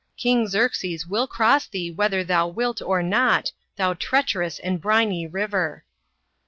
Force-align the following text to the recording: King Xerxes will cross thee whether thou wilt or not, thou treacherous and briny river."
King 0.17 0.47
Xerxes 0.47 1.05
will 1.05 1.27
cross 1.27 1.67
thee 1.67 1.91
whether 1.91 2.23
thou 2.23 2.47
wilt 2.47 2.81
or 2.81 3.03
not, 3.03 3.51
thou 3.75 3.93
treacherous 3.93 4.57
and 4.57 4.81
briny 4.81 5.27
river." 5.27 5.85